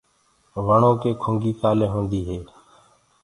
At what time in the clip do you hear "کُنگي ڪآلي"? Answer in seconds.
1.21-1.87